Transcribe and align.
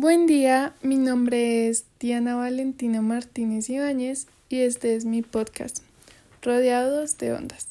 Buen 0.00 0.28
día, 0.28 0.76
mi 0.80 0.94
nombre 0.94 1.68
es 1.68 1.84
Diana 1.98 2.36
Valentina 2.36 3.02
Martínez 3.02 3.68
Ibáñez 3.68 4.28
y 4.48 4.60
este 4.60 4.94
es 4.94 5.04
mi 5.04 5.22
podcast, 5.22 5.78
Rodeados 6.40 7.18
de 7.18 7.32
Ondas. 7.32 7.66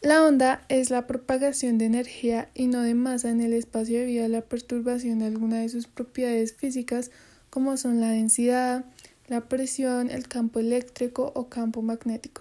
La 0.00 0.24
onda 0.24 0.64
es 0.70 0.88
la 0.88 1.06
propagación 1.06 1.76
de 1.76 1.84
energía 1.84 2.48
y 2.54 2.66
no 2.66 2.80
de 2.80 2.94
masa 2.94 3.28
en 3.28 3.42
el 3.42 3.52
espacio 3.52 3.98
debido 3.98 4.24
a 4.24 4.28
la 4.28 4.40
perturbación 4.40 5.18
de 5.18 5.26
alguna 5.26 5.58
de 5.58 5.68
sus 5.68 5.86
propiedades 5.86 6.54
físicas 6.54 7.10
como 7.50 7.76
son 7.76 8.00
la 8.00 8.08
densidad, 8.08 8.86
la 9.28 9.42
presión, 9.42 10.08
el 10.08 10.28
campo 10.28 10.60
eléctrico 10.60 11.30
o 11.34 11.50
campo 11.50 11.82
magnético. 11.82 12.40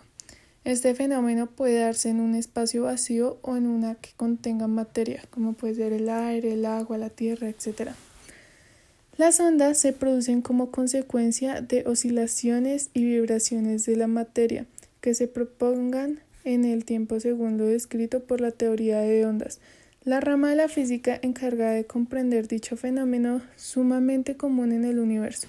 Este 0.63 0.95
fenómeno 0.95 1.47
puede 1.47 1.81
darse 1.81 2.07
en 2.07 2.21
un 2.21 2.35
espacio 2.35 2.83
vacío 2.83 3.37
o 3.41 3.57
en 3.57 3.67
una 3.67 3.95
que 3.95 4.11
contenga 4.15 4.67
materia, 4.67 5.21
como 5.29 5.55
puede 5.55 5.75
ser 5.75 5.91
el 5.91 6.07
aire, 6.07 6.53
el 6.53 6.65
agua, 6.65 6.97
la 6.97 7.09
tierra, 7.09 7.49
etc. 7.49 7.91
Las 9.17 9.39
ondas 9.39 9.77
se 9.77 9.93
producen 9.93 10.41
como 10.41 10.71
consecuencia 10.71 11.61
de 11.61 11.83
oscilaciones 11.85 12.89
y 12.93 13.03
vibraciones 13.05 13.85
de 13.85 13.95
la 13.95 14.07
materia 14.07 14.65
que 15.01 15.13
se 15.13 15.27
propongan 15.27 16.19
en 16.43 16.65
el 16.65 16.85
tiempo 16.85 17.19
según 17.19 17.57
lo 17.57 17.65
descrito 17.65 18.21
por 18.21 18.41
la 18.41 18.51
teoría 18.51 18.99
de 19.01 19.25
ondas, 19.25 19.59
la 20.03 20.19
rama 20.19 20.49
de 20.49 20.55
la 20.55 20.67
física 20.67 21.19
encargada 21.21 21.73
de 21.73 21.85
comprender 21.85 22.47
dicho 22.47 22.77
fenómeno 22.77 23.41
sumamente 23.55 24.37
común 24.37 24.71
en 24.71 24.85
el 24.85 24.97
universo. 24.97 25.47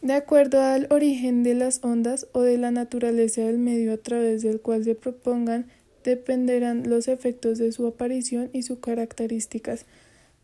De 0.00 0.14
acuerdo 0.14 0.60
al 0.60 0.88
origen 0.90 1.44
de 1.44 1.54
las 1.54 1.84
ondas 1.84 2.26
o 2.32 2.42
de 2.42 2.58
la 2.58 2.72
naturaleza 2.72 3.42
del 3.42 3.58
medio 3.58 3.92
a 3.92 3.98
través 3.98 4.42
del 4.42 4.60
cual 4.60 4.82
se 4.82 4.96
propongan, 4.96 5.66
dependerán 6.02 6.90
los 6.90 7.06
efectos 7.06 7.58
de 7.58 7.70
su 7.70 7.86
aparición 7.86 8.50
y 8.52 8.64
sus 8.64 8.80
características. 8.80 9.86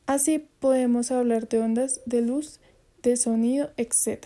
Así 0.09 0.39
podemos 0.39 1.11
hablar 1.11 1.51
de 1.51 1.59
ondas 1.59 2.01
de 2.07 2.23
luz, 2.23 2.61
de 3.03 3.19
sonido, 3.19 3.71
etc. 3.77 4.25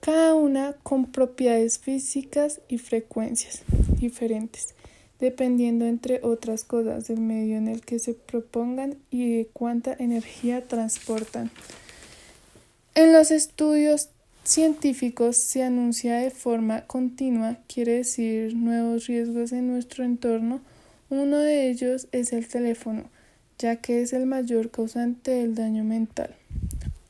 Cada 0.00 0.34
una 0.34 0.72
con 0.82 1.12
propiedades 1.12 1.78
físicas 1.78 2.60
y 2.66 2.78
frecuencias 2.78 3.62
diferentes, 4.00 4.74
dependiendo 5.20 5.84
entre 5.84 6.18
otras 6.24 6.64
cosas 6.64 7.06
del 7.06 7.20
medio 7.20 7.56
en 7.56 7.68
el 7.68 7.82
que 7.82 8.00
se 8.00 8.14
propongan 8.14 8.98
y 9.12 9.36
de 9.36 9.46
cuánta 9.46 9.94
energía 9.96 10.66
transportan. 10.66 11.52
En 12.96 13.12
los 13.12 13.30
estudios 13.30 14.08
científicos 14.42 15.36
se 15.36 15.62
anuncia 15.62 16.16
de 16.16 16.32
forma 16.32 16.84
continua, 16.88 17.58
quiere 17.72 17.98
decir 17.98 18.56
nuevos 18.56 19.06
riesgos 19.06 19.52
en 19.52 19.68
nuestro 19.68 20.02
entorno. 20.02 20.60
Uno 21.10 21.38
de 21.38 21.70
ellos 21.70 22.08
es 22.10 22.32
el 22.32 22.48
teléfono, 22.48 23.08
ya 23.58 23.76
que 23.76 24.02
es 24.02 24.12
el 24.12 24.26
mayor 24.26 24.70
causante 24.70 25.32
del 25.32 25.54
daño 25.54 25.84
mental. 25.84 26.34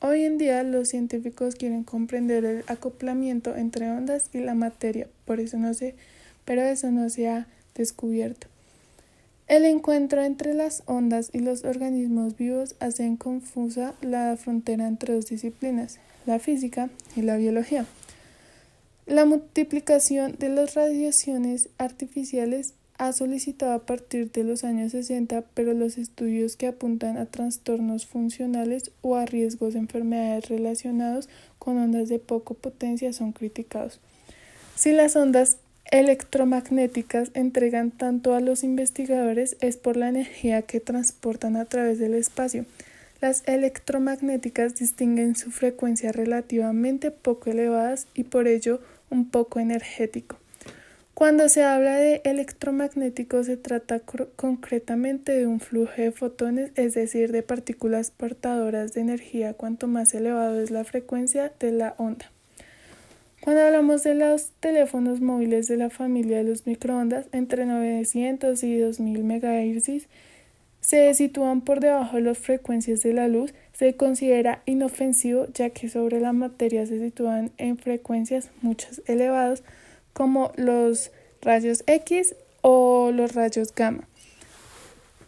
Hoy 0.01 0.23
en 0.23 0.37
día 0.37 0.63
los 0.63 0.89
científicos 0.89 1.55
quieren 1.55 1.83
comprender 1.83 2.45
el 2.45 2.63
acoplamiento 2.67 3.55
entre 3.55 3.91
ondas 3.91 4.29
y 4.33 4.39
la 4.39 4.55
materia, 4.55 5.07
por 5.25 5.39
eso 5.39 5.57
no 5.57 5.73
se, 5.73 5.95
pero 6.45 6.61
eso 6.61 6.89
no 6.89 7.09
se 7.09 7.27
ha 7.27 7.47
descubierto. 7.75 8.47
El 9.47 9.65
encuentro 9.65 10.21
entre 10.23 10.53
las 10.53 10.83
ondas 10.85 11.31
y 11.33 11.39
los 11.39 11.65
organismos 11.65 12.37
vivos 12.37 12.75
hace 12.79 13.15
confusa 13.17 13.93
la 14.01 14.37
frontera 14.37 14.87
entre 14.87 15.15
dos 15.15 15.25
disciplinas, 15.25 15.99
la 16.25 16.39
física 16.39 16.89
y 17.15 17.23
la 17.23 17.35
biología. 17.35 17.85
La 19.07 19.25
multiplicación 19.25 20.35
de 20.37 20.49
las 20.49 20.75
radiaciones 20.75 21.69
artificiales 21.79 22.75
ha 22.99 23.13
solicitado 23.13 23.71
a 23.71 23.85
partir 23.85 24.29
de 24.31 24.43
los 24.43 24.65
años 24.65 24.91
60, 24.91 25.45
pero 25.53 25.73
los 25.73 25.97
estudios 25.97 26.57
que 26.57 26.67
apuntan 26.67 27.17
a 27.17 27.25
trastornos 27.25 28.05
funcionales 28.05 28.91
o 29.01 29.15
a 29.15 29.25
riesgos 29.25 29.73
de 29.73 29.79
enfermedades 29.79 30.49
relacionados 30.49 31.29
con 31.59 31.77
ondas 31.77 32.09
de 32.09 32.19
poco 32.19 32.55
potencia 32.55 33.13
son 33.13 33.31
criticados. 33.31 34.01
Si 34.75 34.91
las 34.91 35.15
ondas 35.15 35.59
electromagnéticas 35.91 37.31
entregan 37.35 37.91
tanto 37.91 38.35
a 38.35 38.41
los 38.41 38.65
investigadores 38.65 39.55
es 39.61 39.77
por 39.77 39.95
la 39.95 40.09
energía 40.09 40.61
que 40.63 40.81
transportan 40.81 41.55
a 41.55 41.63
través 41.65 41.99
del 41.99 42.13
espacio. 42.13 42.65
Las 43.21 43.43
electromagnéticas 43.47 44.75
distinguen 44.75 45.37
su 45.37 45.51
frecuencia 45.51 46.11
relativamente 46.11 47.11
poco 47.11 47.49
elevadas 47.49 48.07
y 48.13 48.25
por 48.25 48.47
ello 48.47 48.81
un 49.09 49.29
poco 49.29 49.61
energético. 49.61 50.35
Cuando 51.19 51.49
se 51.49 51.63
habla 51.63 51.97
de 51.97 52.21
electromagnético 52.23 53.43
se 53.43 53.57
trata 53.57 53.99
concretamente 54.37 55.33
de 55.33 55.47
un 55.47 55.59
flujo 55.59 55.91
de 55.97 56.13
fotones, 56.13 56.71
es 56.75 56.93
decir, 56.93 57.33
de 57.33 57.43
partículas 57.43 58.09
portadoras 58.09 58.93
de 58.93 59.01
energía. 59.01 59.53
Cuanto 59.53 59.89
más 59.89 60.13
elevado 60.13 60.61
es 60.61 60.71
la 60.71 60.85
frecuencia 60.85 61.51
de 61.59 61.73
la 61.73 61.93
onda. 61.97 62.31
Cuando 63.41 63.63
hablamos 63.63 64.01
de 64.03 64.15
los 64.15 64.51
teléfonos 64.61 65.19
móviles 65.19 65.67
de 65.67 65.75
la 65.75 65.89
familia 65.89 66.37
de 66.37 66.45
los 66.45 66.65
microondas, 66.65 67.25
entre 67.33 67.65
900 67.65 68.63
y 68.63 68.77
2000 68.77 69.21
MHz 69.25 70.07
se 70.79 71.13
sitúan 71.15 71.59
por 71.59 71.81
debajo 71.81 72.15
de 72.15 72.21
las 72.21 72.37
frecuencias 72.37 73.01
de 73.01 73.11
la 73.11 73.27
luz, 73.27 73.53
se 73.73 73.97
considera 73.97 74.63
inofensivo 74.65 75.47
ya 75.53 75.71
que 75.71 75.89
sobre 75.89 76.21
la 76.21 76.31
materia 76.31 76.85
se 76.85 76.97
sitúan 76.97 77.51
en 77.57 77.77
frecuencias 77.77 78.51
muchas 78.61 79.01
elevadas 79.05 79.63
como 80.13 80.51
los 80.55 81.11
rayos 81.41 81.83
X 81.87 82.35
o 82.61 83.11
los 83.13 83.33
rayos 83.33 83.73
gamma. 83.73 84.07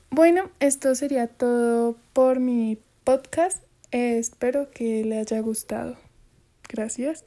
Bueno, 0.10 0.50
esto 0.60 0.94
sería 0.96 1.28
todo 1.28 1.98
por 2.14 2.40
mi 2.40 2.78
podcast. 3.04 3.64
espero 3.92 4.70
que 4.72 5.06
le 5.06 5.20
haya 5.20 5.40
gustado. 5.40 5.98
Gracias. 6.68 7.24